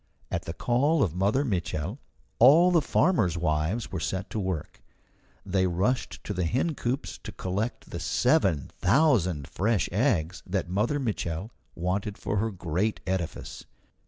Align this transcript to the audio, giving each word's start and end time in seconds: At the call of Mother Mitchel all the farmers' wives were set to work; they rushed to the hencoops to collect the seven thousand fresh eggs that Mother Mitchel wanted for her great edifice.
At 0.31 0.45
the 0.45 0.53
call 0.53 1.03
of 1.03 1.13
Mother 1.13 1.45
Mitchel 1.45 1.99
all 2.39 2.71
the 2.71 2.81
farmers' 2.81 3.37
wives 3.37 3.91
were 3.91 3.99
set 3.99 4.31
to 4.31 4.39
work; 4.39 4.81
they 5.45 5.67
rushed 5.67 6.23
to 6.23 6.33
the 6.33 6.45
hencoops 6.45 7.19
to 7.19 7.31
collect 7.31 7.91
the 7.91 7.99
seven 7.99 8.71
thousand 8.79 9.47
fresh 9.47 9.87
eggs 9.91 10.41
that 10.47 10.67
Mother 10.67 10.99
Mitchel 10.99 11.51
wanted 11.75 12.17
for 12.17 12.37
her 12.37 12.49
great 12.49 12.99
edifice. 13.05 13.65